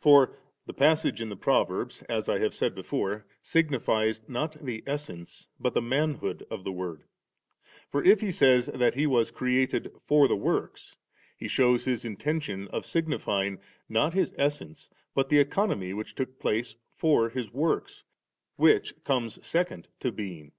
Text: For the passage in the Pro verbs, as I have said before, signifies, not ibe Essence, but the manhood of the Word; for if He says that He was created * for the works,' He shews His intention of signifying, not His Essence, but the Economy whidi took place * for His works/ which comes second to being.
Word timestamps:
For 0.00 0.38
the 0.64 0.72
passage 0.72 1.20
in 1.20 1.28
the 1.28 1.36
Pro 1.36 1.64
verbs, 1.64 2.00
as 2.08 2.30
I 2.30 2.38
have 2.38 2.54
said 2.54 2.74
before, 2.74 3.26
signifies, 3.42 4.22
not 4.26 4.54
ibe 4.54 4.82
Essence, 4.86 5.48
but 5.58 5.74
the 5.74 5.82
manhood 5.82 6.46
of 6.50 6.64
the 6.64 6.72
Word; 6.72 7.04
for 7.90 8.02
if 8.02 8.22
He 8.22 8.30
says 8.32 8.68
that 8.68 8.94
He 8.94 9.06
was 9.06 9.30
created 9.30 9.92
* 9.98 10.06
for 10.08 10.26
the 10.28 10.34
works,' 10.34 10.96
He 11.36 11.46
shews 11.46 11.84
His 11.84 12.06
intention 12.06 12.68
of 12.68 12.86
signifying, 12.86 13.58
not 13.86 14.14
His 14.14 14.32
Essence, 14.38 14.88
but 15.14 15.28
the 15.28 15.40
Economy 15.40 15.92
whidi 15.92 16.14
took 16.14 16.38
place 16.38 16.76
* 16.86 16.96
for 17.02 17.28
His 17.28 17.52
works/ 17.52 18.02
which 18.56 18.94
comes 19.04 19.46
second 19.46 19.88
to 19.98 20.10
being. 20.10 20.52